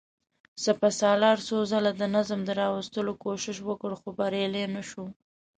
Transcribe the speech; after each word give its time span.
سپهسالار 0.63 1.37
څو 1.47 1.57
ځله 1.71 1.91
د 1.97 2.03
نظم 2.15 2.39
د 2.45 2.49
راوستلو 2.61 3.11
کوشش 3.23 3.57
وکړ، 3.63 3.91
خو 3.99 4.07
بريالی 4.19 4.65
نه 4.75 4.83
شو. 4.89 5.05